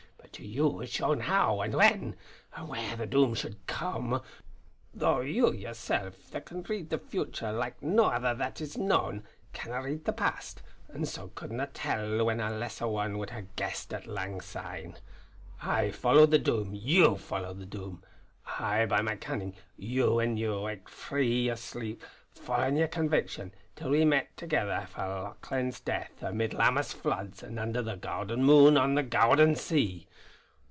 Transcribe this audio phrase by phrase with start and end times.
[0.33, 2.15] But to you was shown how, and when,
[2.55, 4.21] and where the Doom should come,
[4.93, 9.81] though you yersel' that can read the future as no ither that is known, canna
[9.83, 13.93] read the past; and so could na tell what a lesser one would ha' guessed
[13.93, 14.95] at lang syne.
[15.61, 18.01] I followed the Doom; you followed the Doom.
[18.57, 23.89] I by my cunnin'; you when ye waked frae yer sleep, followin' yer conviction, till
[23.89, 28.95] we met thegither for Lauchlane's death, amid Lammas floods and under the gowden moon on
[28.95, 30.07] the gowden sea.